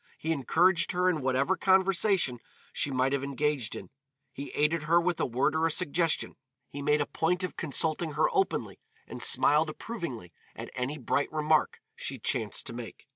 He 0.17 0.31
encouraged 0.31 0.93
her 0.93 1.07
in 1.07 1.21
whatever 1.21 1.55
conversation 1.55 2.39
she 2.73 2.89
might 2.89 3.13
have 3.13 3.23
engaged 3.23 3.75
in, 3.75 3.91
he 4.31 4.49
aided 4.55 4.81
her 4.89 4.99
with 4.99 5.19
a 5.19 5.27
word 5.27 5.55
or 5.55 5.67
a 5.67 5.69
suggestion, 5.69 6.37
he 6.71 6.81
made 6.81 7.01
a 7.01 7.05
point 7.05 7.43
of 7.43 7.55
consulting 7.55 8.13
her 8.13 8.27
openly, 8.33 8.79
and 9.05 9.21
smiled 9.21 9.69
approvingly 9.69 10.33
at 10.55 10.71
any 10.73 10.97
bright 10.97 11.31
remark 11.31 11.81
she 11.95 12.17
chanced 12.17 12.65
to 12.65 12.73
make. 12.73 13.05